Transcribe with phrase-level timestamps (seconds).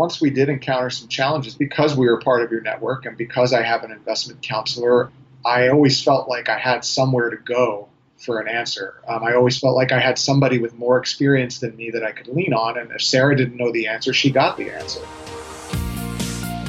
[0.00, 3.52] once we did encounter some challenges because we were part of your network and because
[3.52, 5.12] I have an investment counselor,
[5.44, 8.94] I always felt like I had somewhere to go for an answer.
[9.06, 12.12] Um, I always felt like I had somebody with more experience than me that I
[12.12, 12.78] could lean on.
[12.78, 15.00] And if Sarah didn't know the answer, she got the answer.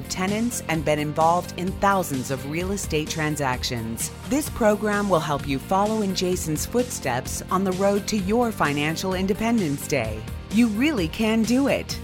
[0.00, 4.10] of tenants and been involved in thousands of real estate transactions.
[4.28, 9.14] This program will help you follow in Jason's footsteps on the road to your financial
[9.14, 10.20] independence day.
[10.52, 11.98] You really can do it.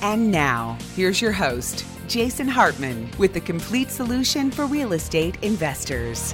[0.00, 6.32] And now, here's your host, Jason Hartman, with the complete solution for real estate investors.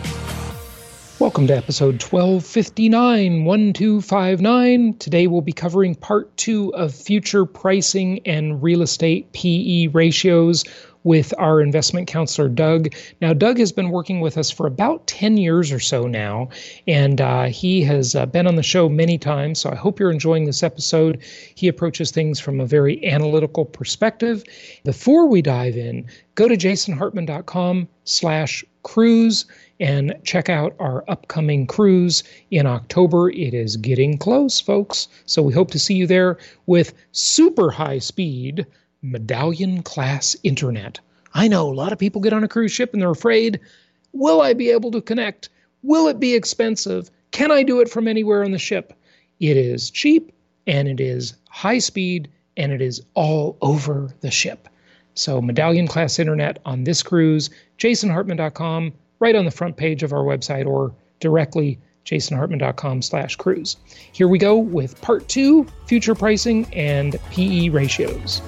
[1.18, 4.98] Welcome to episode 1259 1259.
[4.98, 10.64] Today we'll be covering part two of future pricing and real estate PE ratios
[11.06, 12.92] with our investment counselor, Doug.
[13.20, 16.48] Now, Doug has been working with us for about 10 years or so now,
[16.88, 19.60] and uh, he has uh, been on the show many times.
[19.60, 21.22] So I hope you're enjoying this episode.
[21.54, 24.42] He approaches things from a very analytical perspective.
[24.82, 29.44] Before we dive in, go to jasonhartman.com slash cruise
[29.78, 33.30] and check out our upcoming cruise in October.
[33.30, 35.06] It is getting close, folks.
[35.26, 38.66] So we hope to see you there with super high speed
[39.02, 41.00] medallion class internet.
[41.34, 43.60] I know a lot of people get on a cruise ship and they're afraid
[44.12, 45.50] will I be able to connect?
[45.82, 47.10] Will it be expensive?
[47.30, 48.94] Can I do it from anywhere on the ship?
[49.40, 50.32] It is cheap
[50.66, 54.68] and it is high speed and it is all over the ship.
[55.14, 60.24] So, medallion class internet on this cruise, jasonhartman.com, right on the front page of our
[60.24, 63.76] website, or directly jasonhartman.com slash cruise.
[64.12, 68.40] Here we go with part two future pricing and PE ratios.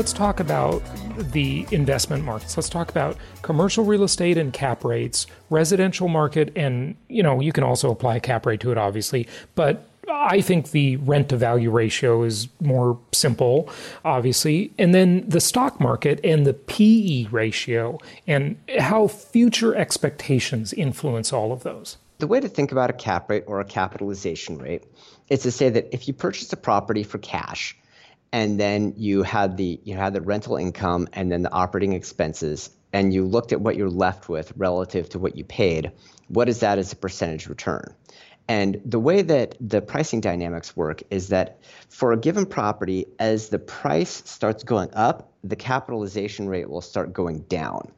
[0.00, 0.82] let's talk about
[1.32, 2.56] the investment markets.
[2.56, 7.52] Let's talk about commercial real estate and cap rates, residential market, and you know you
[7.52, 9.28] can also apply cap rate to it, obviously.
[9.54, 13.70] But I think the rent to value ratio is more simple,
[14.04, 21.32] obviously, and then the stock market and the PE ratio and how future expectations influence
[21.32, 21.98] all of those.
[22.18, 24.84] The way to think about a cap rate or a capitalization rate
[25.28, 27.76] is to say that if you purchase a property for cash
[28.32, 32.70] and then you had the you had the rental income and then the operating expenses
[32.92, 35.90] and you looked at what you're left with relative to what you paid
[36.28, 37.94] what is that as a percentage return
[38.50, 43.48] and the way that the pricing dynamics work is that for a given property as
[43.48, 47.92] the price starts going up the capitalization rate will start going down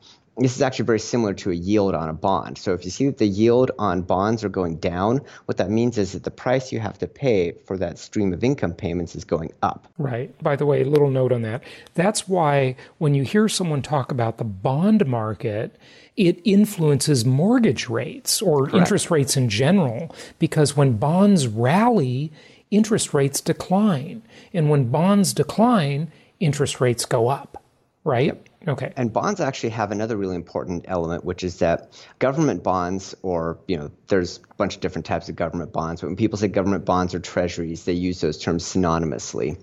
[0.44, 2.58] this is actually very similar to a yield on a bond.
[2.58, 5.98] So if you see that the yield on bonds are going down, what that means
[5.98, 9.24] is that the price you have to pay for that stream of income payments is
[9.24, 9.88] going up.
[9.98, 10.36] Right.
[10.42, 11.62] By the way, a little note on that.
[11.94, 15.76] That's why when you hear someone talk about the bond market,
[16.16, 18.74] it influences mortgage rates or Correct.
[18.76, 22.32] interest rates in general because when bonds rally,
[22.70, 24.22] interest rates decline.
[24.52, 26.10] And when bonds decline,
[26.40, 27.62] interest rates go up,
[28.04, 28.26] right?
[28.26, 28.48] Yep.
[28.66, 28.92] Okay.
[28.96, 33.76] And bonds actually have another really important element, which is that government bonds, or, you
[33.76, 36.84] know, there's a bunch of different types of government bonds, but when people say government
[36.84, 39.62] bonds or treasuries, they use those terms synonymously.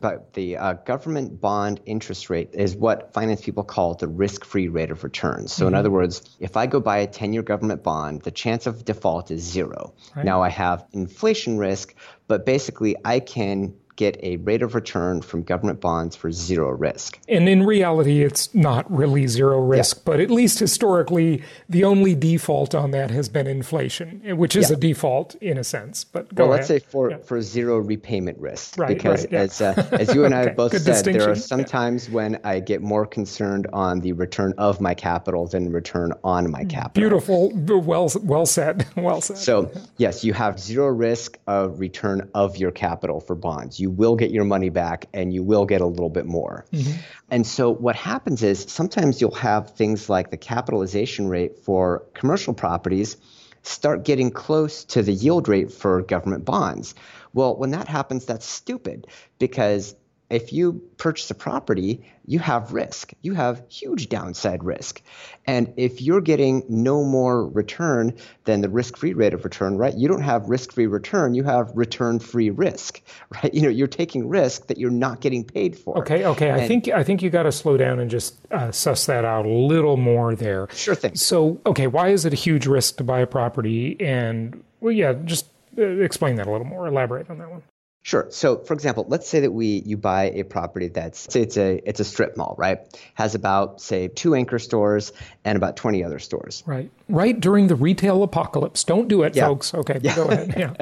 [0.00, 4.68] But the uh, government bond interest rate is what finance people call the risk free
[4.68, 5.48] rate of return.
[5.48, 5.74] So, mm-hmm.
[5.74, 8.84] in other words, if I go buy a 10 year government bond, the chance of
[8.84, 9.94] default is zero.
[10.14, 10.24] Right.
[10.24, 11.94] Now I have inflation risk,
[12.28, 17.18] but basically I can get a rate of return from government bonds for zero risk.
[17.28, 20.02] And in reality, it's not really zero risk, yeah.
[20.04, 24.76] but at least historically, the only default on that has been inflation, which is yeah.
[24.76, 26.04] a default in a sense.
[26.04, 26.58] But well, ahead.
[26.58, 27.18] let's say for, yeah.
[27.18, 30.54] for zero repayment risk, right, because right, as uh, as you and I okay.
[30.54, 34.80] both said, there are some times when I get more concerned on the return of
[34.80, 37.00] my capital than return on my capital.
[37.00, 39.38] Beautiful, well well said, well said.
[39.38, 44.16] So yes, you have zero risk of return of your capital for bonds you will
[44.16, 46.64] get your money back and you will get a little bit more.
[46.72, 46.98] Mm-hmm.
[47.30, 52.54] And so what happens is sometimes you'll have things like the capitalization rate for commercial
[52.54, 53.16] properties
[53.62, 56.94] start getting close to the yield rate for government bonds.
[57.32, 59.06] Well, when that happens, that's stupid
[59.38, 59.96] because
[60.30, 63.12] if you purchase a property, you have risk.
[63.22, 65.02] You have huge downside risk.
[65.46, 69.94] And if you're getting no more return than the risk-free rate of return, right?
[69.94, 73.52] You don't have risk-free return, you have return-free risk, right?
[73.52, 75.98] You know, you're taking risk that you're not getting paid for.
[75.98, 76.48] Okay, okay.
[76.48, 79.24] And I think I think you got to slow down and just uh, suss that
[79.24, 80.68] out a little more there.
[80.72, 81.14] Sure thing.
[81.16, 85.14] So, okay, why is it a huge risk to buy a property and well, yeah,
[85.24, 85.46] just
[85.78, 86.86] uh, explain that a little more.
[86.86, 87.62] Elaborate on that one.
[88.04, 88.26] Sure.
[88.28, 91.80] So, for example, let's say that we you buy a property that's say it's a
[91.88, 92.80] it's a strip mall, right?
[93.14, 95.10] Has about say two anchor stores
[95.42, 96.62] and about twenty other stores.
[96.66, 96.90] Right.
[97.08, 98.82] Right during the retail apocalypse.
[98.84, 99.46] Don't do it, yeah.
[99.46, 99.74] folks.
[99.74, 100.00] Okay.
[100.02, 100.16] Yeah.
[100.16, 100.54] Go ahead.
[100.56, 100.74] Yeah.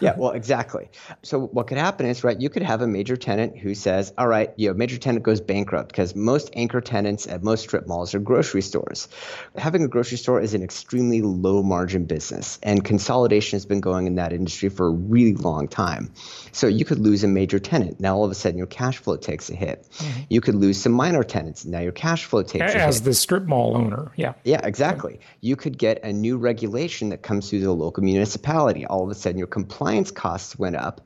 [0.00, 0.14] yeah.
[0.16, 0.88] Well, exactly.
[1.22, 2.38] So what could happen is right.
[2.38, 5.40] You could have a major tenant who says, "All right, you know, major tenant goes
[5.40, 9.08] bankrupt because most anchor tenants at most strip malls are grocery stores.
[9.56, 14.06] Having a grocery store is an extremely low margin business, and consolidation has been going
[14.06, 16.12] in that industry for a really long time.
[16.52, 17.98] So you could lose a major tenant.
[17.98, 19.88] Now all of a sudden your cash flow takes a hit.
[19.98, 20.20] Mm-hmm.
[20.28, 21.64] You could lose some minor tenants.
[21.64, 22.88] Now your cash flow takes As a hit.
[22.88, 24.34] As the strip mall owner, yeah.
[24.44, 25.18] Yeah, exactly.
[25.40, 28.84] You could get a new regulation that comes through the local municipality.
[28.84, 31.00] All of a sudden your compliance costs went up,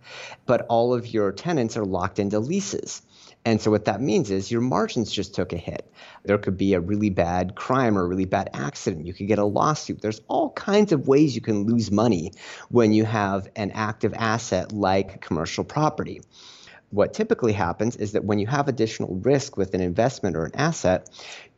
[0.46, 3.00] but all of your tenants are locked into leases.
[3.44, 5.88] And so what that means is your margins just took a hit.
[6.24, 9.06] There could be a really bad crime or a really bad accident.
[9.06, 10.02] You could get a lawsuit.
[10.02, 12.32] There's all kinds of ways you can lose money
[12.68, 16.20] when you have an active asset like commercial property
[16.90, 20.54] what typically happens is that when you have additional risk with an investment or an
[20.54, 21.08] asset,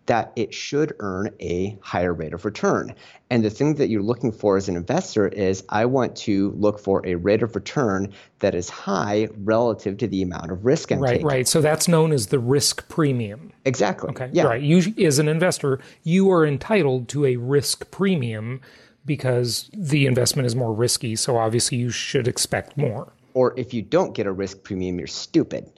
[0.06, 2.94] that it should earn a higher rate of return.
[3.30, 6.80] And the thing that you're looking for as an investor is I want to look
[6.80, 10.98] for a rate of return that is high relative to the amount of risk I'm
[10.98, 11.26] right, taking.
[11.26, 11.48] Right, right.
[11.48, 13.52] So that's known as the risk premium.
[13.64, 14.10] Exactly.
[14.10, 14.30] Okay.
[14.32, 14.44] Yeah.
[14.44, 14.62] Right.
[14.62, 18.60] You, as an investor, you are entitled to a risk premium
[19.06, 21.14] because the investment is more risky.
[21.14, 23.12] So obviously, you should expect more.
[23.34, 25.70] Or if you don't get a risk premium, you're stupid.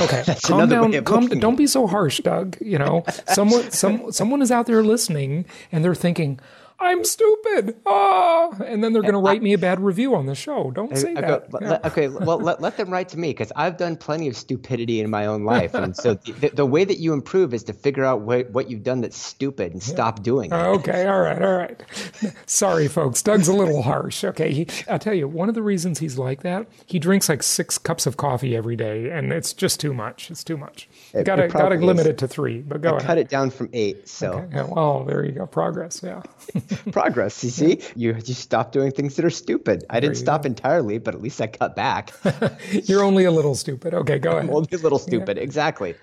[0.00, 1.04] Okay, calm down.
[1.04, 2.56] Calm, don't be so harsh, Doug.
[2.60, 6.38] You know, someone, some, someone is out there listening, and they're thinking,
[6.78, 7.76] I'm stupid.
[7.86, 10.70] Ah, and then they're going to write me a bad review on the show.
[10.70, 11.50] Don't say I, that.
[11.50, 11.78] Go, yeah.
[11.84, 15.08] Okay, well, let, let them write to me because I've done plenty of stupidity in
[15.08, 15.72] my own life.
[15.74, 18.82] And so the, the, way that you improve is to figure out what, what you've
[18.82, 20.54] done that's stupid and stop doing it.
[20.54, 21.82] Okay, all right, all right.
[22.46, 23.22] Sorry, folks.
[23.22, 24.24] Doug's a little harsh.
[24.24, 27.42] Okay, he, I'll tell you, one of the reasons he's like that, he drinks like
[27.42, 30.30] six cups of coffee every day, and it's just too much.
[30.30, 30.88] It's too much.
[31.24, 33.06] Gotta, gotta limit it to three, but go I ahead.
[33.06, 34.32] cut it down from eight, so.
[34.32, 34.56] Okay.
[34.56, 35.46] Yeah, well, there you go.
[35.46, 36.22] Progress, yeah.
[36.92, 37.42] progress.
[37.44, 39.84] You see, you just stop doing things that are stupid.
[39.90, 40.48] I didn't stop go.
[40.48, 42.12] entirely, but at least I cut back.
[42.84, 43.94] You're only a little stupid.
[43.94, 44.50] Okay, go ahead.
[44.50, 45.42] Only a little stupid, yeah.
[45.42, 45.94] exactly.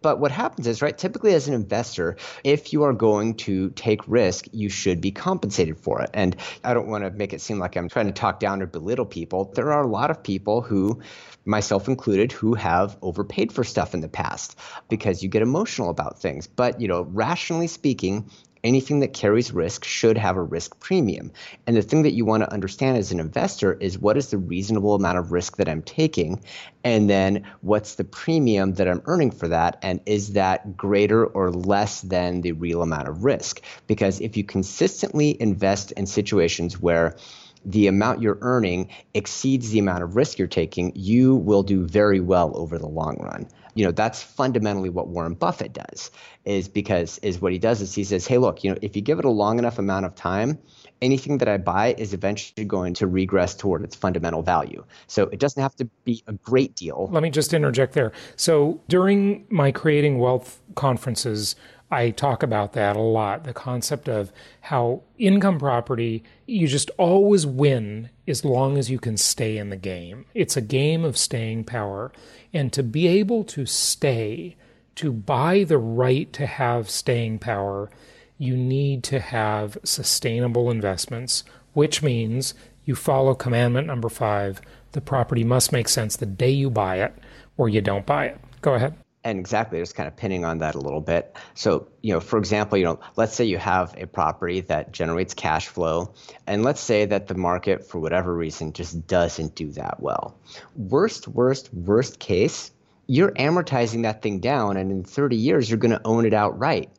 [0.00, 0.96] But what happens is, right?
[0.96, 5.78] Typically, as an investor, if you are going to take risk, you should be compensated
[5.78, 6.10] for it.
[6.14, 8.66] And I don't want to make it seem like I'm trying to talk down or
[8.66, 9.52] belittle people.
[9.54, 11.00] There are a lot of people who
[11.44, 14.58] myself included, who have overpaid for stuff in the past
[14.88, 16.46] because you get emotional about things.
[16.46, 18.30] But, you know, rationally speaking,
[18.64, 21.32] anything that carries risk should have a risk premium.
[21.66, 24.38] And the thing that you want to understand as an investor is what is the
[24.38, 26.42] reasonable amount of risk that I'm taking?
[26.84, 29.78] And then what's the premium that I'm earning for that?
[29.82, 33.60] And is that greater or less than the real amount of risk?
[33.86, 37.16] Because if you consistently invest in situations where
[37.64, 42.18] the amount you're earning exceeds the amount of risk you're taking, you will do very
[42.18, 46.10] well over the long run you know that's fundamentally what Warren Buffett does
[46.44, 49.02] is because is what he does is he says hey look you know if you
[49.02, 50.58] give it a long enough amount of time
[51.02, 54.84] anything that I buy is eventually going to regress toward its fundamental value.
[55.08, 57.08] So it doesn't have to be a great deal.
[57.10, 58.12] Let me just interject there.
[58.36, 61.56] So during my creating wealth conferences
[61.92, 64.32] I talk about that a lot the concept of
[64.62, 69.76] how income property, you just always win as long as you can stay in the
[69.76, 70.24] game.
[70.32, 72.10] It's a game of staying power.
[72.50, 74.56] And to be able to stay,
[74.94, 77.90] to buy the right to have staying power,
[78.38, 81.44] you need to have sustainable investments,
[81.74, 82.54] which means
[82.86, 87.14] you follow commandment number five the property must make sense the day you buy it
[87.58, 88.40] or you don't buy it.
[88.62, 88.94] Go ahead
[89.24, 91.36] and exactly just kind of pinning on that a little bit.
[91.54, 95.34] So you know for example you know let's say you have a property that generates
[95.34, 96.12] cash flow
[96.46, 100.36] and let's say that the market for whatever reason just doesn't do that well.
[100.76, 102.70] Worst worst worst case
[103.06, 106.90] you're amortizing that thing down and in 30 years you're going to own it outright.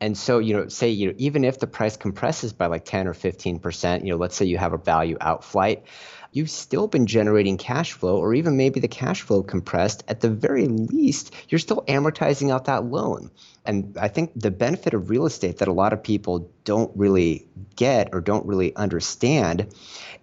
[0.00, 3.06] And so, you know, say, you know, even if the price compresses by like 10
[3.06, 5.84] or 15%, you know, let's say you have a value out flight,
[6.32, 10.04] you've still been generating cash flow, or even maybe the cash flow compressed.
[10.08, 13.30] At the very least, you're still amortizing out that loan.
[13.64, 17.46] And I think the benefit of real estate that a lot of people don't really
[17.76, 19.74] get or don't really understand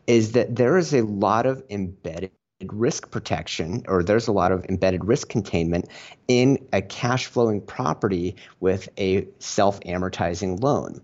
[0.05, 2.31] is that there is a lot of embedded
[2.65, 5.87] risk protection or there's a lot of embedded risk containment
[6.27, 11.01] in a cash flowing property with a self amortizing loan.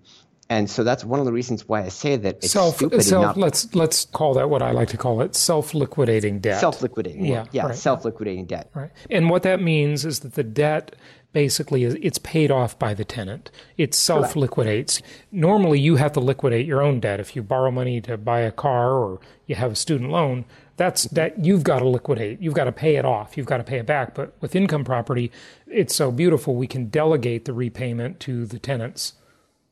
[0.53, 3.37] And so that's one of the reasons why I say that it's self, self not,
[3.37, 6.59] let's let's call that what I like to call it self-liquidating debt.
[6.59, 7.25] Self-liquidating.
[7.25, 7.75] Yeah, yeah, right.
[7.75, 8.69] self-liquidating debt.
[8.75, 8.91] Right.
[9.09, 10.95] And what that means is that the debt
[11.31, 13.49] basically is it's paid off by the tenant.
[13.77, 15.01] It self-liquidates.
[15.31, 18.51] Normally you have to liquidate your own debt if you borrow money to buy a
[18.51, 20.45] car or you have a student loan.
[20.77, 22.39] That's that you've got to liquidate.
[22.41, 23.37] You've got to pay it off.
[23.37, 24.13] You've got to pay it back.
[24.13, 25.31] But with income property,
[25.65, 29.13] it's so beautiful we can delegate the repayment to the tenants.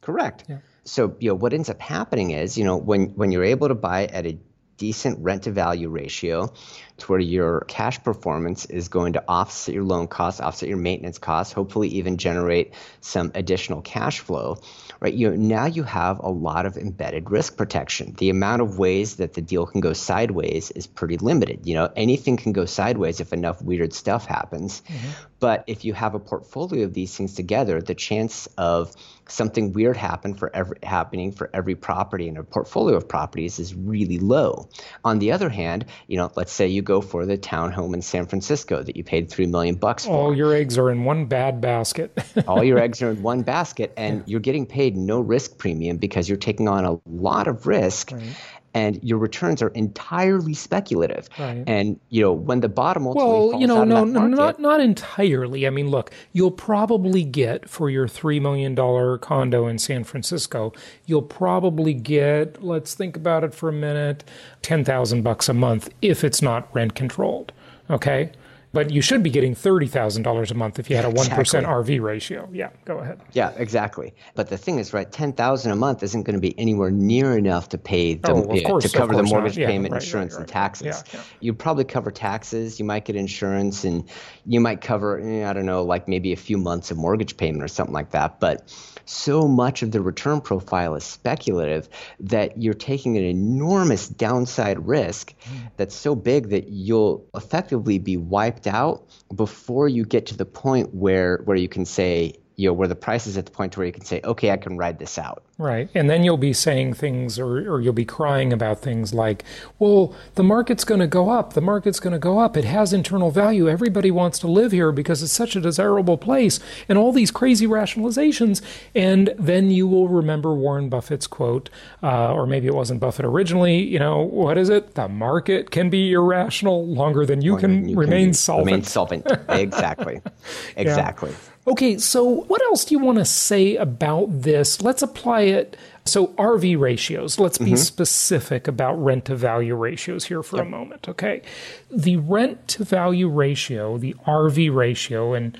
[0.01, 0.45] Correct.
[0.49, 0.57] Yeah.
[0.83, 3.75] So, you know, what ends up happening is, you know, when when you're able to
[3.75, 4.37] buy at a
[4.81, 6.51] decent rent to value ratio
[6.97, 11.19] to where your cash performance is going to offset your loan costs, offset your maintenance
[11.19, 14.59] costs, hopefully even generate some additional cash flow,
[14.99, 15.13] right?
[15.13, 18.15] You know, now you have a lot of embedded risk protection.
[18.17, 21.67] The amount of ways that the deal can go sideways is pretty limited.
[21.67, 24.81] You know, anything can go sideways if enough weird stuff happens.
[24.87, 25.09] Mm-hmm.
[25.41, 28.95] But if you have a portfolio of these things together, the chance of
[29.27, 33.73] something weird happen for every happening for every property in a portfolio of properties is
[33.73, 34.69] really low.
[35.03, 38.27] On the other hand, you know, let's say you go for the townhome in San
[38.27, 40.11] Francisco that you paid three million bucks for.
[40.11, 42.15] All your eggs are in one bad basket.
[42.47, 44.23] All your eggs are in one basket, and yeah.
[44.27, 48.11] you're getting paid no risk premium because you're taking on a lot of risk.
[48.11, 48.35] Right
[48.73, 51.29] and your returns are entirely speculative.
[51.37, 51.63] Right.
[51.67, 54.81] And you know when the bottom ultimately well, you know, no, no, market, not not
[54.81, 55.67] entirely.
[55.67, 60.73] I mean, look, you'll probably get for your three million dollar condo in San Francisco,
[61.05, 62.63] you'll probably get.
[62.63, 64.23] Let's think about it for a minute.
[64.61, 67.51] Ten thousand bucks a month if it's not rent controlled.
[67.89, 68.31] Okay.
[68.73, 71.61] But you should be getting $30,000 a month if you had a 1% exactly.
[71.61, 72.49] RV ratio.
[72.53, 73.19] Yeah, go ahead.
[73.33, 74.13] Yeah, exactly.
[74.35, 77.69] But the thing is, right, 10000 a month isn't going to be anywhere near enough
[77.69, 80.43] to pay the, oh, course, to cover the mortgage yeah, payment, right, insurance, right, right,
[80.43, 81.03] and taxes.
[81.13, 81.21] Yeah.
[81.41, 84.07] You'd probably cover taxes, you might get insurance, and
[84.45, 87.63] you might cover, eh, I don't know, like maybe a few months of mortgage payment
[87.63, 88.39] or something like that.
[88.39, 88.73] But
[89.05, 95.33] so much of the return profile is speculative that you're taking an enormous downside risk
[95.75, 100.93] that's so big that you'll effectively be wiped out before you get to the point
[100.93, 103.85] where where you can say you know where the price is at the point where
[103.85, 105.43] you can say okay i can ride this out.
[105.57, 105.89] Right.
[105.93, 109.43] And then you'll be saying things or, or you'll be crying about things like
[109.77, 111.53] well the market's going to go up.
[111.53, 112.57] The market's going to go up.
[112.57, 113.69] It has internal value.
[113.69, 117.67] Everybody wants to live here because it's such a desirable place and all these crazy
[117.67, 118.61] rationalizations.
[118.95, 121.69] And then you will remember warren buffett's quote
[122.01, 124.95] uh, or maybe it wasn't buffett originally you know what is it?
[124.95, 129.27] The market can be irrational longer than you, can, you remain can solvent remain solvent.
[129.49, 130.21] exactly
[130.75, 131.29] exactly.
[131.29, 131.37] Yeah.
[131.67, 134.81] Okay, so what else do you want to say about this?
[134.81, 135.77] Let's apply it.
[136.05, 137.75] So, RV ratios, let's be mm-hmm.
[137.75, 140.65] specific about rent to value ratios here for yep.
[140.65, 141.43] a moment, okay?
[141.91, 145.57] The rent to value ratio, the RV ratio, and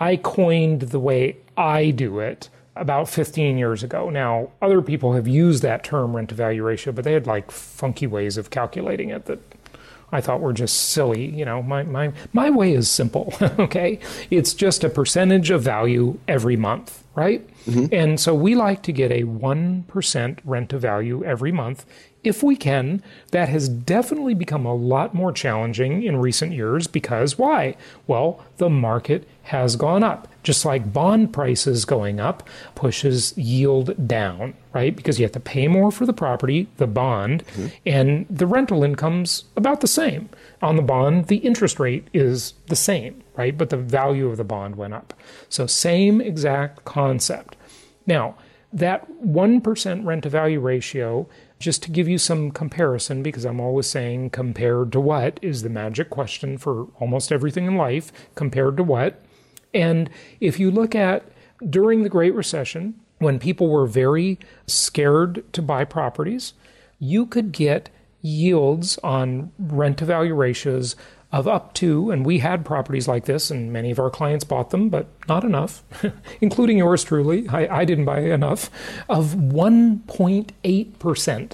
[0.00, 4.10] I coined the way I do it about 15 years ago.
[4.10, 7.50] Now, other people have used that term rent to value ratio, but they had like
[7.50, 9.38] funky ways of calculating it that
[10.12, 11.26] I thought were just silly.
[11.26, 13.98] You know, my, my, my way is simple, okay?
[14.30, 17.48] It's just a percentage of value every month, right?
[17.66, 17.86] Mm-hmm.
[17.92, 21.86] And so we like to get a 1% rent to value every month
[22.24, 23.02] if we can.
[23.30, 27.76] That has definitely become a lot more challenging in recent years because why?
[28.06, 30.26] Well, the market has gone up.
[30.42, 34.94] Just like bond prices going up pushes yield down, right?
[34.94, 37.66] Because you have to pay more for the property, the bond, mm-hmm.
[37.86, 40.28] and the rental income's about the same.
[40.62, 43.56] On the bond, the interest rate is the same, right?
[43.56, 45.14] But the value of the bond went up.
[45.48, 47.53] So, same exact concept.
[48.06, 48.36] Now,
[48.72, 51.28] that 1% rent to value ratio,
[51.60, 55.68] just to give you some comparison, because I'm always saying compared to what is the
[55.68, 59.22] magic question for almost everything in life, compared to what?
[59.72, 61.24] And if you look at
[61.70, 66.52] during the Great Recession, when people were very scared to buy properties,
[66.98, 67.90] you could get
[68.22, 70.96] yields on rent to value ratios
[71.34, 74.70] of up to, and we had properties like this, and many of our clients bought
[74.70, 75.82] them, but not enough,
[76.40, 77.48] including yours truly.
[77.48, 78.70] I, I didn't buy enough,
[79.08, 81.52] of 1.8%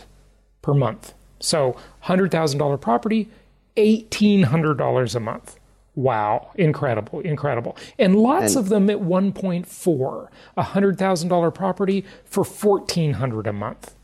[0.60, 1.14] per month.
[1.40, 3.30] So, $100,000 property,
[3.78, 5.58] $1,800 a month.
[5.94, 7.74] Wow, incredible, incredible.
[7.98, 13.94] And lots and, of them at 1.4, a $100,000 property for 1400 a month.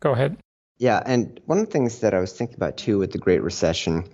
[0.00, 0.36] Go ahead.
[0.76, 3.42] Yeah, and one of the things that I was thinking about too with the Great
[3.42, 4.04] Recession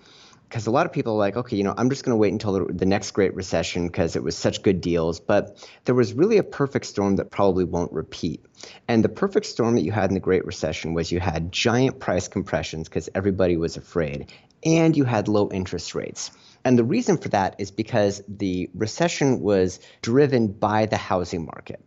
[0.48, 2.32] because a lot of people are like, okay, you know, I'm just going to wait
[2.32, 5.20] until the, the, next great recession because it was such good deals.
[5.20, 8.44] But there was really a perfect storm that probably won't repeat.
[8.88, 12.00] And the perfect storm that you had in the Great Recession was you had giant
[12.00, 14.32] price compressions because everybody was afraid.
[14.64, 16.32] and you had low interest rates.
[16.64, 21.80] And the reason for that is because the recession was driven by the housing market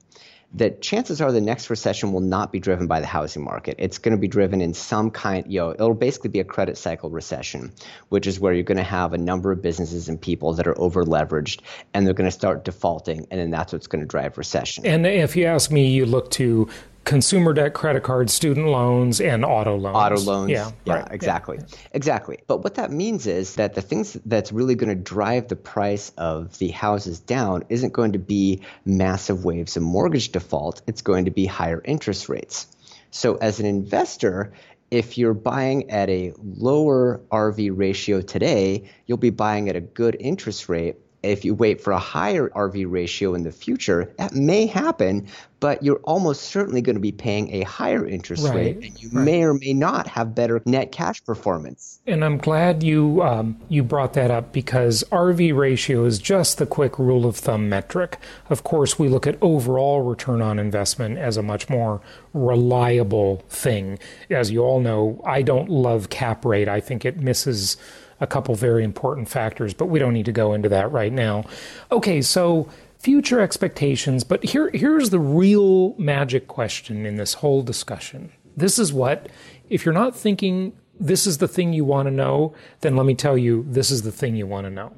[0.53, 3.75] that chances are the next recession will not be driven by the housing market.
[3.79, 6.77] It's going to be driven in some kind, you know, it'll basically be a credit
[6.77, 7.72] cycle recession,
[8.10, 10.77] which is where you're going to have a number of businesses and people that are
[10.79, 11.62] over leveraged
[11.93, 13.27] and they're going to start defaulting.
[13.31, 14.86] And then that's what's going to drive recession.
[14.86, 16.67] And if you ask me, you look to
[17.03, 19.96] consumer debt, credit cards, student loans, and auto loans.
[19.96, 20.51] Auto loans.
[20.51, 21.08] Yeah, yeah right.
[21.12, 21.58] exactly.
[21.60, 21.77] Yeah.
[21.93, 22.39] Exactly.
[22.48, 26.12] But what that means is that the things that's really going to drive the price
[26.17, 31.25] of the houses down isn't going to be massive waves of mortgage default, it's going
[31.25, 32.67] to be higher interest rates.
[33.10, 34.53] So as an investor,
[34.89, 40.15] if you're buying at a lower RV ratio today, you'll be buying at a good
[40.20, 44.66] interest rate if you wait for a higher RV ratio in the future, that may
[44.66, 45.28] happen,
[45.60, 49.10] but you're almost certainly going to be paying a higher interest right, rate, and you
[49.10, 49.24] right.
[49.24, 52.01] may or may not have better net cash performance.
[52.08, 56.66] And I'm glad you um, you brought that up because RV ratio is just the
[56.66, 58.18] quick rule of thumb metric.
[58.50, 62.01] Of course, we look at overall return on investment as a much more
[62.34, 64.00] reliable thing.
[64.32, 66.68] As you all know, I don't love cap rate.
[66.68, 67.78] I think it misses
[68.22, 71.44] a couple very important factors, but we don't need to go into that right now.
[71.92, 78.32] Okay, so future expectations, but here here's the real magic question in this whole discussion.
[78.56, 79.28] This is what
[79.70, 83.16] if you're not thinking this is the thing you want to know, then let me
[83.16, 84.94] tell you this is the thing you want to know.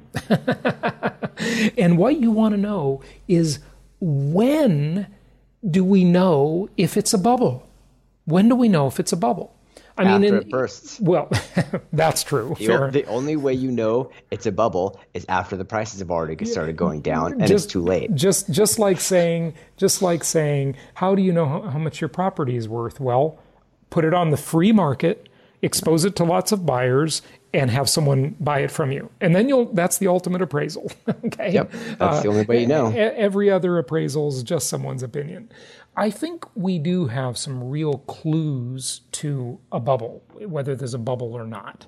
[1.78, 3.60] and what you want to know is
[4.00, 5.06] when
[5.68, 7.66] do we know if it's a bubble?
[8.26, 9.53] When do we know if it's a bubble?
[9.96, 10.98] I After mean, in, it bursts.
[11.00, 11.30] Well,
[11.92, 12.56] that's true.
[12.58, 16.44] The, the, only way you know it's a bubble is after the prices have already
[16.44, 18.12] started going down, and just, it's too late.
[18.14, 22.08] Just, just like saying, just like saying, how do you know how, how much your
[22.08, 22.98] property is worth?
[22.98, 23.38] Well,
[23.90, 25.28] put it on the free market,
[25.62, 27.22] expose it to lots of buyers,
[27.54, 29.08] and have someone buy it from you.
[29.20, 30.90] And then you'll that's the ultimate appraisal.
[31.26, 31.52] okay.
[31.52, 31.70] Yep.
[31.70, 32.90] That's uh, the only way you know.
[32.90, 35.50] Every other appraisal is just someone's opinion.
[35.96, 41.34] I think we do have some real clues to a bubble, whether there's a bubble
[41.34, 41.86] or not.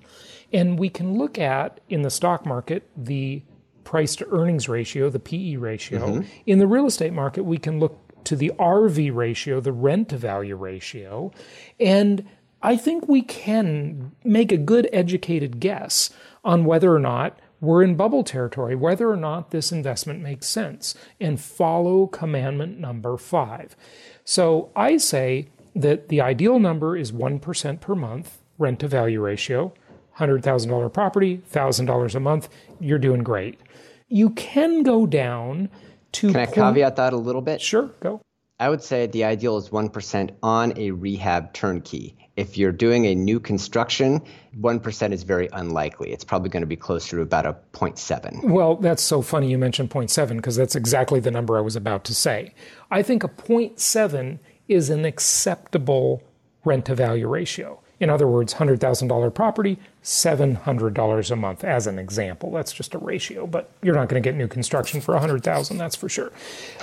[0.52, 3.42] And we can look at in the stock market the
[3.84, 6.06] price to earnings ratio, the PE ratio.
[6.06, 6.28] Mm-hmm.
[6.46, 10.16] In the real estate market, we can look to the RV ratio, the rent to
[10.16, 11.32] value ratio.
[11.78, 12.26] And
[12.62, 16.10] I think we can make a good educated guess
[16.44, 20.94] on whether or not we're in bubble territory, whether or not this investment makes sense,
[21.20, 23.76] and follow commandment number five.
[24.24, 29.72] So I say that the ideal number is 1% per month rent to value ratio,
[30.18, 32.48] $100,000 property, $1,000 a month,
[32.80, 33.60] you're doing great.
[34.08, 35.68] You can go down
[36.12, 36.32] to.
[36.32, 37.60] Can I caveat that a little bit?
[37.60, 38.20] Sure, go.
[38.58, 42.16] I would say the ideal is 1% on a rehab turnkey.
[42.36, 44.22] If you're doing a new construction,
[44.58, 46.10] 1% is very unlikely.
[46.10, 48.44] It's probably going to be closer to about a 0.7.
[48.44, 52.04] Well, that's so funny you mentioned 0.7 because that's exactly the number I was about
[52.04, 52.54] to say.
[52.90, 54.38] I think a 0.7
[54.68, 56.22] is an acceptable
[56.64, 57.82] rent to value ratio.
[57.98, 62.52] In other words, $100,000 property, $700 a month as an example.
[62.52, 65.96] That's just a ratio, but you're not going to get new construction for 100,000, that's
[65.96, 66.30] for sure.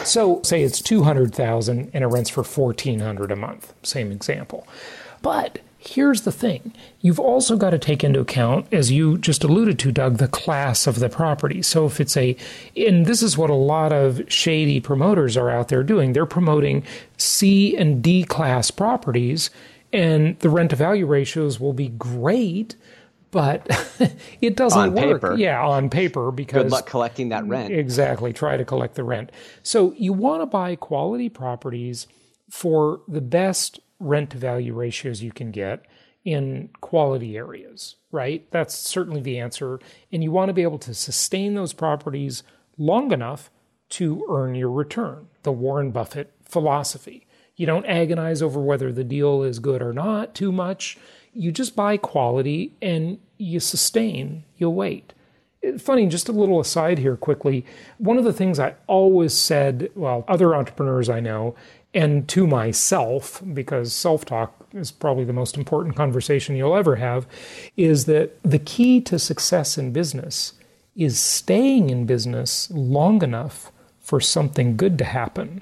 [0.04, 3.74] So, say it's 200,000 and it rents for 1400 a month.
[3.84, 4.68] Same example.
[5.22, 6.74] But here's the thing.
[7.02, 10.88] You've also got to take into account as you just alluded to Doug the class
[10.88, 11.62] of the property.
[11.62, 12.36] So if it's a
[12.76, 16.14] and this is what a lot of shady promoters are out there doing.
[16.14, 16.84] They're promoting
[17.18, 19.50] C and D class properties
[19.94, 22.76] and the rent to value ratios will be great,
[23.32, 23.66] but
[24.42, 25.22] it doesn't on work.
[25.22, 25.38] Paper.
[25.38, 27.72] Yeah, on paper because good luck collecting that rent.
[27.72, 29.32] Exactly, try to collect the rent.
[29.62, 32.08] So you want to buy quality properties
[32.50, 35.86] for the best rent to value ratios you can get
[36.26, 38.50] in quality areas, right?
[38.52, 39.80] That's certainly the answer.
[40.12, 42.44] And you want to be able to sustain those properties
[42.78, 43.50] long enough
[43.90, 45.28] to earn your return.
[45.44, 47.28] The Warren Buffett philosophy.
[47.56, 50.98] You don't agonize over whether the deal is good or not too much.
[51.34, 55.14] You just buy quality and you sustain, you wait.
[55.78, 57.66] Funny, just a little aside here quickly.
[57.98, 61.56] One of the things I always said, well, other entrepreneurs I know,
[61.94, 67.28] and to myself, because self talk is probably the most important conversation you'll ever have,
[67.78, 70.54] is that the key to success in business
[70.96, 75.62] is staying in business long enough for something good to happen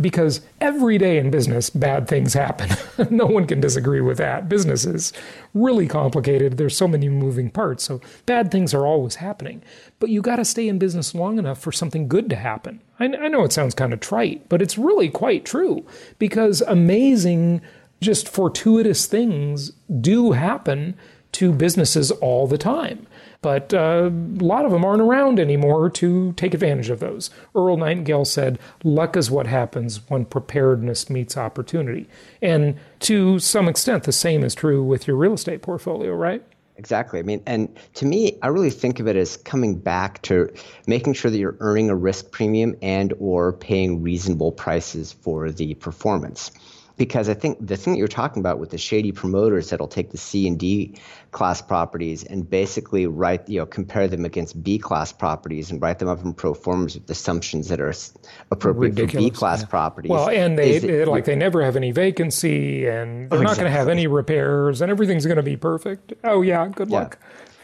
[0.00, 2.70] because every day in business, bad things happen.
[3.10, 4.48] no one can disagree with that.
[4.48, 5.12] Business is
[5.54, 6.56] really complicated.
[6.56, 7.84] There's so many moving parts.
[7.84, 9.62] So bad things are always happening.
[9.98, 12.80] But you got to stay in business long enough for something good to happen.
[12.98, 15.84] I, I know it sounds kind of trite, but it's really quite true
[16.18, 17.60] because amazing,
[18.00, 20.96] just fortuitous things do happen
[21.32, 23.06] to businesses all the time.
[23.42, 27.30] But uh, a lot of them aren't around anymore to take advantage of those.
[27.54, 32.06] Earl Nightingale said, luck is what happens when preparedness meets opportunity.
[32.42, 36.42] And to some extent, the same is true with your real estate portfolio, right?
[36.76, 37.18] Exactly.
[37.18, 40.50] I mean, and to me, I really think of it as coming back to
[40.86, 45.74] making sure that you're earning a risk premium and or paying reasonable prices for the
[45.74, 46.50] performance
[47.00, 50.10] because I think the thing that you're talking about with the shady promoters that'll take
[50.10, 54.78] the C and D class properties and basically write, you know, compare them against B
[54.78, 57.94] class properties and write them up in pro forms with assumptions that are
[58.50, 59.66] appropriate Ridiculous, for B class yeah.
[59.68, 60.10] properties.
[60.10, 63.62] Well, and they, they like they never have any vacancy and they're oh, not exactly.
[63.62, 66.12] going to have any repairs and everything's going to be perfect.
[66.22, 66.98] Oh yeah, good yeah.
[66.98, 67.18] luck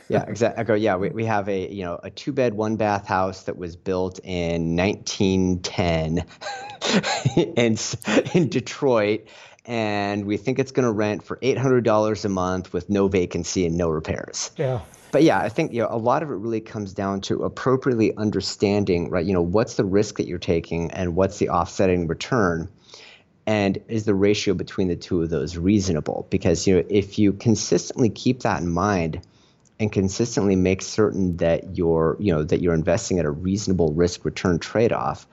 [0.09, 0.61] yeah, exactly.
[0.61, 3.45] I go, yeah, we, we have a you know a two bed one bath house
[3.45, 6.25] that was built in 1910
[7.57, 7.77] in
[8.35, 9.29] in Detroit,
[9.65, 13.09] and we think it's going to rent for eight hundred dollars a month with no
[13.09, 14.51] vacancy and no repairs.
[14.57, 14.81] Yeah.
[15.13, 18.17] But yeah, I think you know a lot of it really comes down to appropriately
[18.17, 19.25] understanding, right?
[19.25, 22.69] You know, what's the risk that you're taking and what's the offsetting return
[23.47, 27.33] and is the ratio between the two of those reasonable because you know if you
[27.33, 29.21] consistently keep that in mind
[29.79, 34.25] and consistently make certain that you're you know that you're investing at a reasonable risk
[34.25, 35.27] return trade off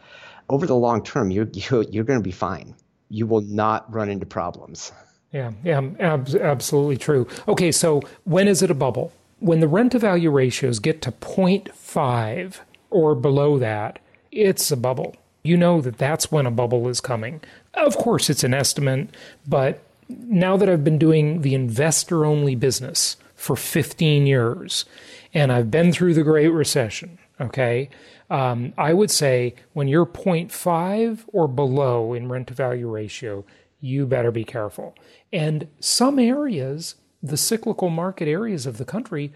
[0.50, 2.76] over the long term you're you're, you're going to be fine.
[3.10, 4.92] You will not run into problems.
[5.32, 7.28] Yeah yeah ab- absolutely true.
[7.48, 9.12] Okay so when is it a bubble?
[9.40, 14.00] When the rent to value ratios get to 0.5 or below that
[14.32, 15.16] it's a bubble.
[15.44, 17.42] You know that that's when a bubble is coming.
[17.74, 19.10] Of course it's an estimate
[19.48, 24.86] but now that I've been doing the investor only business for 15 years,
[25.34, 27.20] and I've been through the Great Recession.
[27.42, 27.90] Okay.
[28.30, 33.44] Um, I would say when you're 0.5 or below in rent to value ratio,
[33.82, 34.96] you better be careful.
[35.34, 39.34] And some areas, the cyclical market areas of the country,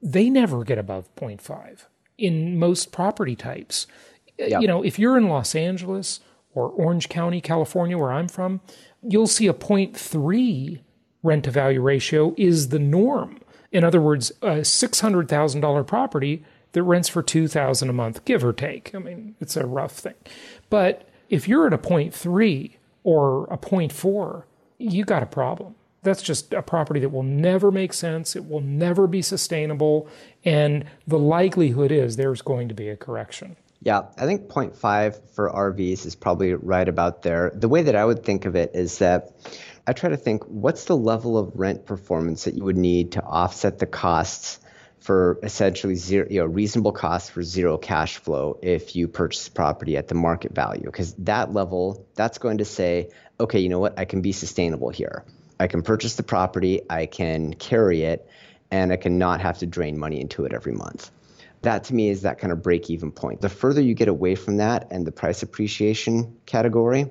[0.00, 1.86] they never get above 0.5
[2.18, 3.88] in most property types.
[4.38, 4.62] Yep.
[4.62, 6.20] You know, if you're in Los Angeles
[6.54, 8.60] or Orange County, California, where I'm from,
[9.02, 10.82] you'll see a 0.3
[11.22, 13.39] rent to value ratio is the norm.
[13.72, 18.94] In other words, a $600,000 property that rents for 2000 a month, give or take.
[18.94, 20.14] I mean, it's a rough thing.
[20.68, 22.72] But if you're at a 0.3
[23.04, 24.44] or a 0.4,
[24.78, 25.74] you got a problem.
[26.02, 28.34] That's just a property that will never make sense.
[28.34, 30.08] It will never be sustainable.
[30.44, 33.56] And the likelihood is there's going to be a correction.
[33.82, 37.50] Yeah, I think 0.5 for RVs is probably right about there.
[37.54, 39.32] The way that I would think of it is that
[39.86, 43.22] I try to think what's the level of rent performance that you would need to
[43.22, 44.60] offset the costs
[45.00, 49.96] for essentially zero, you know, reasonable costs for zero cash flow if you purchase property
[49.96, 50.84] at the market value.
[50.84, 54.90] Because that level, that's going to say, okay, you know what, I can be sustainable
[54.90, 55.24] here.
[55.58, 58.28] I can purchase the property, I can carry it,
[58.70, 61.10] and I can not have to drain money into it every month.
[61.62, 63.40] That to me is that kind of break even point.
[63.40, 67.10] The further you get away from that and the price appreciation category,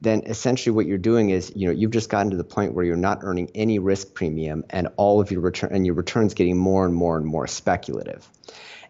[0.00, 2.84] then essentially what you're doing is you know you've just gotten to the point where
[2.84, 6.56] you're not earning any risk premium and all of your return and your returns getting
[6.56, 8.28] more and more and more speculative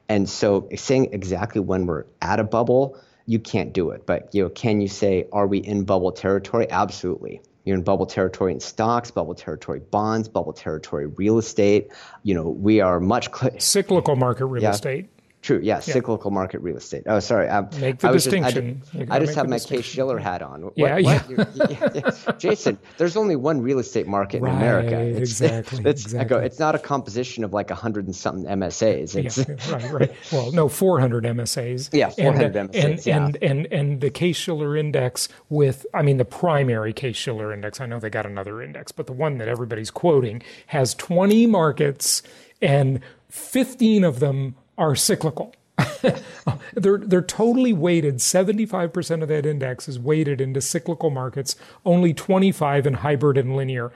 [0.08, 2.96] and so saying exactly when we're at a bubble
[3.26, 6.70] you can't do it but you know can you say are we in bubble territory
[6.70, 11.90] absolutely you're in bubble territory in stocks, bubble territory bonds, bubble territory real estate.
[12.22, 14.70] You know, we are much cl- cyclical market real yeah.
[14.70, 15.10] estate.
[15.42, 15.58] True.
[15.62, 17.04] Yeah, yeah, cyclical market real estate.
[17.06, 17.48] Oh, sorry.
[17.48, 18.82] I, make the I distinction.
[18.92, 20.64] Just, I, I just have my Case Shiller hat on.
[20.64, 21.94] What, yeah, what?
[21.94, 22.32] yeah.
[22.38, 25.00] Jason, there's only one real estate market right, in America.
[25.00, 25.82] It's, exactly.
[25.86, 26.18] It's, exactly.
[26.36, 29.16] I go, it's not a composition of like a hundred and something MSAs.
[29.16, 30.16] It's, yeah, right, right.
[30.30, 31.88] Well, no, 400 MSAs.
[31.90, 32.84] Yeah, 400 and, uh, MSAs.
[32.84, 33.16] And, yeah.
[33.16, 37.80] and, and, and the Case Shiller index with, I mean, the primary Case Shiller index.
[37.80, 42.22] I know they got another index, but the one that everybody's quoting has 20 markets
[42.60, 43.00] and
[43.30, 45.54] 15 of them are cyclical.
[46.74, 48.16] they're they're totally weighted.
[48.16, 53.92] 75% of that index is weighted into cyclical markets, only 25 in hybrid and linear.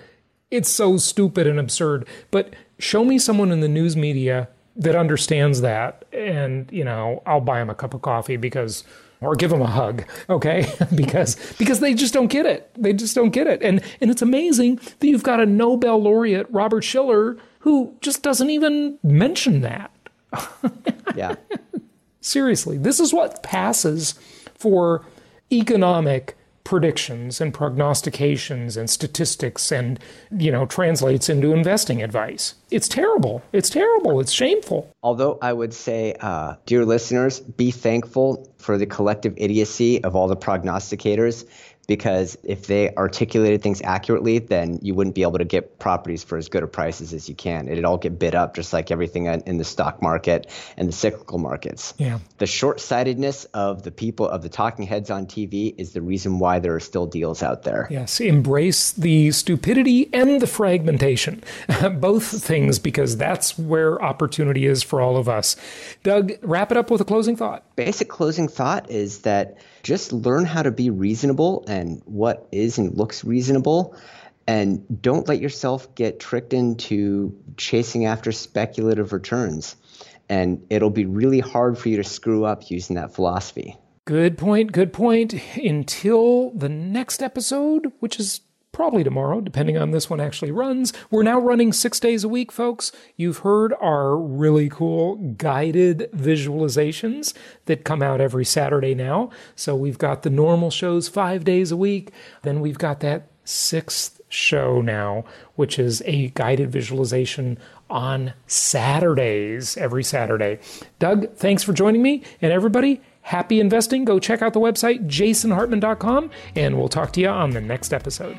[0.51, 2.07] It's so stupid and absurd.
[2.31, 7.41] But show me someone in the news media that understands that and, you know, I'll
[7.41, 8.85] buy them a cup of coffee because
[9.21, 10.71] or give them a hug, okay?
[10.95, 12.71] because because they just don't get it.
[12.77, 13.63] They just don't get it.
[13.63, 18.51] And and it's amazing that you've got a Nobel laureate, Robert Shiller, who just doesn't
[18.51, 19.91] even mention that.
[21.17, 21.35] yeah.
[22.21, 24.15] Seriously, this is what passes
[24.55, 25.05] for
[25.53, 30.01] economic predictions and prognostications and statistics and
[30.39, 32.55] you know translates into investing advice.
[32.71, 33.43] It's terrible.
[33.53, 34.19] It's terrible.
[34.19, 34.91] It's shameful.
[35.03, 40.27] Although i would say uh, dear listeners be thankful for the collective idiocy of all
[40.27, 41.47] the prognosticators
[41.87, 46.39] because if they articulated things accurately, then you wouldn't be able to get properties for
[46.39, 47.69] as good a prices as you can.
[47.69, 51.39] It'd all get bid up just like everything in the stock market and the cyclical
[51.39, 51.95] markets.
[51.99, 52.19] Yeah.
[52.39, 56.59] The short-sightedness of the people of the talking heads on TV is the reason why
[56.59, 57.87] there are still deals out there.
[57.91, 61.43] Yes, embrace the stupidity and the fragmentation.
[61.95, 65.57] Both things because that's where opportunity is for all of us.
[66.03, 67.65] Doug, wrap it up with a closing thought.
[67.77, 72.97] Basic closing thought is that just learn how to be reasonable and what is and
[72.97, 73.97] looks reasonable.
[74.47, 79.75] And don't let yourself get tricked into chasing after speculative returns.
[80.29, 83.77] And it'll be really hard for you to screw up using that philosophy.
[84.07, 85.35] Good point good point.
[85.57, 88.41] Until the next episode which is
[88.75, 90.93] probably tomorrow, depending on this one actually runs.
[91.11, 92.93] We're now running six days a week, folks.
[93.17, 97.33] You've heard our really cool guided visualizations
[97.65, 99.31] that come out every Saturday now.
[99.57, 102.11] So we've got the normal shows five days a week.
[102.43, 107.59] Then we've got that sixth show now, which is a guided visualization
[107.89, 110.59] on Saturdays, every Saturday.
[110.99, 112.23] Doug, thanks for joining me.
[112.43, 114.05] And everybody, happy investing.
[114.05, 118.39] Go check out the website, jasonhartman.com, and we'll talk to you on the next episode.